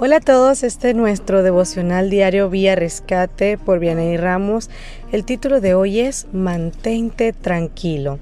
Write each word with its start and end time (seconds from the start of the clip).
Hola 0.00 0.18
a 0.18 0.20
todos, 0.20 0.62
este 0.62 0.90
es 0.90 0.94
nuestro 0.94 1.42
devocional 1.42 2.08
diario 2.08 2.48
Vía 2.48 2.76
Rescate 2.76 3.58
por 3.58 3.80
Vianey 3.80 4.16
Ramos. 4.16 4.70
El 5.10 5.24
título 5.24 5.60
de 5.60 5.74
hoy 5.74 5.98
es 5.98 6.28
Mantente 6.32 7.32
tranquilo. 7.32 8.20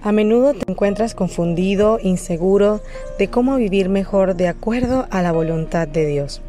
A 0.00 0.12
menudo 0.12 0.54
te 0.54 0.72
encuentras 0.72 1.14
confundido, 1.14 1.98
inseguro 2.02 2.80
de 3.18 3.28
cómo 3.28 3.56
vivir 3.56 3.90
mejor 3.90 4.34
de 4.34 4.48
acuerdo 4.48 5.08
a 5.10 5.20
la 5.20 5.32
voluntad 5.32 5.86
de 5.86 6.06
Dios. 6.06 6.40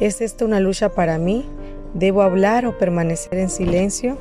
¿Es 0.00 0.20
esto 0.20 0.44
una 0.44 0.58
lucha 0.58 0.88
para 0.88 1.16
mí? 1.16 1.46
¿Debo 1.94 2.22
hablar 2.22 2.66
o 2.66 2.76
permanecer 2.76 3.38
en 3.38 3.50
silencio? 3.50 4.18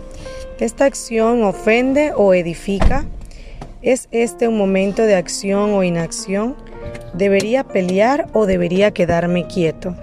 ¿Esta 0.60 0.86
acción 0.86 1.44
ofende 1.44 2.12
o 2.16 2.36
edifica? 2.36 3.08
¿Es 3.82 4.08
este 4.12 4.48
un 4.48 4.60
momento 4.60 5.02
de 5.02 5.16
acción 5.16 5.74
o 5.74 5.84
inacción? 5.84 6.56
¿Debería 7.14 7.64
pelear 7.64 8.28
o 8.34 8.46
debería 8.46 8.92
quedarme 8.92 9.48
quieto? 9.48 9.96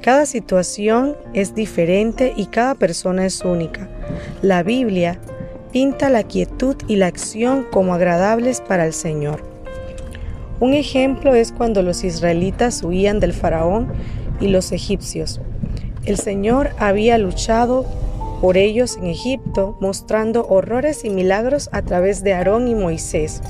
Cada 0.00 0.26
situación 0.26 1.16
es 1.32 1.54
diferente 1.54 2.34
y 2.36 2.46
cada 2.46 2.74
persona 2.74 3.24
es 3.24 3.44
única. 3.44 3.88
La 4.42 4.62
Biblia 4.62 5.18
pinta 5.72 6.10
la 6.10 6.22
quietud 6.22 6.76
y 6.86 6.96
la 6.96 7.06
acción 7.06 7.66
como 7.72 7.94
agradables 7.94 8.60
para 8.60 8.86
el 8.86 8.92
Señor. 8.92 9.42
Un 10.60 10.74
ejemplo 10.74 11.34
es 11.34 11.52
cuando 11.52 11.82
los 11.82 12.04
israelitas 12.04 12.82
huían 12.82 13.18
del 13.18 13.32
faraón 13.32 13.92
y 14.40 14.48
los 14.48 14.72
egipcios. 14.72 15.40
El 16.04 16.18
Señor 16.18 16.70
había 16.78 17.18
luchado 17.18 17.86
por 18.40 18.56
ellos 18.56 18.98
en 18.98 19.06
Egipto, 19.06 19.76
mostrando 19.80 20.46
horrores 20.46 21.04
y 21.04 21.10
milagros 21.10 21.70
a 21.72 21.82
través 21.82 22.22
de 22.22 22.34
Aarón 22.34 22.68
y 22.68 22.74
Moisés. 22.74 23.40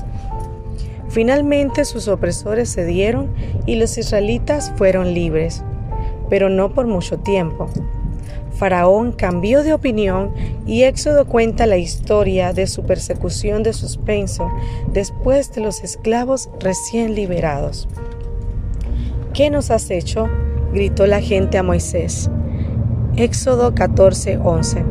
Finalmente 1.15 1.85
sus 1.85 2.09
opresores 2.09 2.75
cedieron 2.75 3.29
y 3.65 3.77
los 3.77 3.97
israelitas 3.97 4.73
fueron 4.75 5.13
libres, 5.13 5.63
pero 6.29 6.49
no 6.49 6.73
por 6.73 6.87
mucho 6.87 7.19
tiempo. 7.19 7.69
Faraón 8.51 9.13
cambió 9.13 9.63
de 9.63 9.71
opinión 9.71 10.33
y 10.67 10.83
Éxodo 10.83 11.23
cuenta 11.25 11.67
la 11.67 11.77
historia 11.77 12.51
de 12.51 12.67
su 12.67 12.83
persecución 12.83 13.63
de 13.63 13.71
suspenso 13.71 14.51
después 14.91 15.53
de 15.53 15.61
los 15.61 15.85
esclavos 15.85 16.49
recién 16.59 17.15
liberados. 17.15 17.87
¿Qué 19.33 19.49
nos 19.49 19.71
has 19.71 19.89
hecho? 19.91 20.27
gritó 20.73 21.07
la 21.07 21.21
gente 21.21 21.57
a 21.57 21.63
Moisés. 21.63 22.29
Éxodo 23.15 23.73
14:11. 23.73 24.83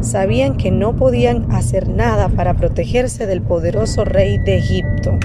Sabían 0.00 0.56
que 0.56 0.72
no 0.72 0.96
podían 0.96 1.52
hacer 1.52 1.88
nada 1.88 2.28
para 2.28 2.54
protegerse 2.54 3.28
del 3.28 3.40
poderoso 3.40 4.04
rey 4.04 4.38
de 4.38 4.56
Egipto 4.56 5.16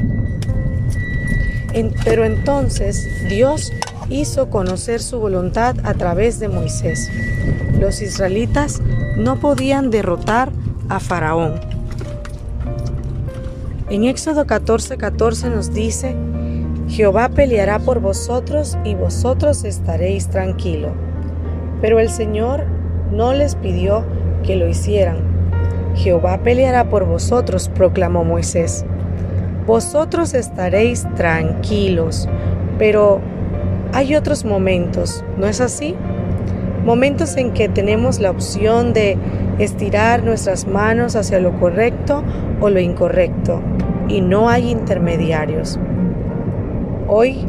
pero 2.04 2.24
entonces 2.24 3.28
Dios 3.28 3.74
hizo 4.10 4.50
conocer 4.50 5.02
su 5.02 5.20
voluntad 5.20 5.76
a 5.84 5.94
través 5.94 6.40
de 6.40 6.48
Moisés. 6.48 7.12
Los 7.80 8.02
israelitas 8.02 8.82
no 9.18 9.40
podían 9.40 9.92
derrotar 9.92 10.52
a 10.90 11.00
Faraón. 11.00 11.60
En 13.90 14.06
Éxodo 14.06 14.46
14:14 14.46 14.98
14 14.98 15.50
nos 15.50 15.74
dice, 15.74 16.16
Jehová 16.88 17.30
peleará 17.30 17.80
por 17.80 18.00
vosotros 18.00 18.78
y 18.84 18.96
vosotros 18.96 19.64
estaréis 19.64 20.30
tranquilo. 20.30 20.90
Pero 21.82 22.00
el 22.00 22.10
Señor 22.10 22.66
no 23.12 23.34
les 23.34 23.56
pidió 23.56 24.06
que 24.44 24.56
lo 24.56 24.68
hicieran. 24.68 25.18
Jehová 25.96 26.42
peleará 26.44 26.90
por 26.90 27.06
vosotros, 27.06 27.70
proclamó 27.70 28.24
Moisés 28.24 28.86
vosotros 29.66 30.34
estaréis 30.34 31.08
tranquilos. 31.16 32.28
Pero 32.78 33.22
hay 33.94 34.16
otros 34.16 34.46
momentos, 34.46 35.24
¿no 35.38 35.48
es 35.48 35.62
así? 35.62 35.96
Momentos 36.84 37.36
en 37.38 37.52
que 37.54 37.70
tenemos 37.70 38.20
la 38.20 38.32
opción 38.32 38.94
de 38.94 39.18
estirar 39.58 40.24
nuestras 40.24 40.68
manos 40.68 41.16
hacia 41.16 41.40
lo 41.40 41.58
correcto 41.60 42.24
o 42.60 42.70
lo 42.70 42.80
incorrecto 42.80 43.62
y 44.08 44.22
no 44.22 44.50
hay 44.50 44.70
intermediarios. 44.70 45.80
Hoy 47.08 47.46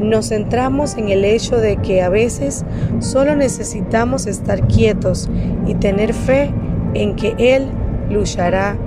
nos 0.00 0.28
centramos 0.28 0.96
en 0.96 1.08
el 1.08 1.24
hecho 1.24 1.56
de 1.56 1.76
que 1.76 2.02
a 2.02 2.08
veces 2.08 2.64
solo 3.00 3.34
necesitamos 3.34 4.26
estar 4.26 4.66
quietos 4.68 5.28
y 5.66 5.74
tener 5.74 6.14
fe 6.14 6.50
en 6.94 7.16
que 7.16 7.34
Él 7.38 7.66
luchará 8.08 8.78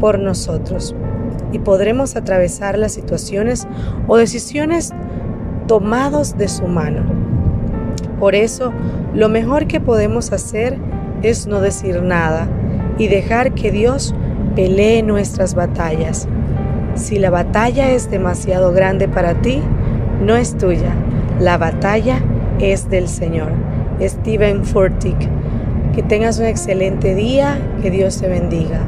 por 0.00 0.18
nosotros 0.18 0.94
y 1.54 1.60
podremos 1.60 2.16
atravesar 2.16 2.76
las 2.76 2.92
situaciones 2.92 3.68
o 4.08 4.16
decisiones 4.16 4.90
tomados 5.68 6.36
de 6.36 6.48
su 6.48 6.66
mano. 6.66 7.04
Por 8.18 8.34
eso, 8.34 8.72
lo 9.14 9.28
mejor 9.28 9.68
que 9.68 9.80
podemos 9.80 10.32
hacer 10.32 10.78
es 11.22 11.46
no 11.46 11.60
decir 11.60 12.02
nada 12.02 12.48
y 12.98 13.06
dejar 13.06 13.54
que 13.54 13.70
Dios 13.70 14.14
pelee 14.56 15.04
nuestras 15.04 15.54
batallas. 15.54 16.26
Si 16.96 17.20
la 17.20 17.30
batalla 17.30 17.90
es 17.90 18.10
demasiado 18.10 18.72
grande 18.72 19.06
para 19.06 19.40
ti, 19.40 19.62
no 20.20 20.36
es 20.36 20.58
tuya. 20.58 20.92
La 21.38 21.56
batalla 21.56 22.20
es 22.58 22.90
del 22.90 23.08
Señor. 23.08 23.52
Steven 24.00 24.64
Furtick. 24.64 25.28
Que 25.94 26.02
tengas 26.02 26.40
un 26.40 26.46
excelente 26.46 27.14
día. 27.14 27.58
Que 27.80 27.90
Dios 27.90 28.20
te 28.20 28.28
bendiga. 28.28 28.80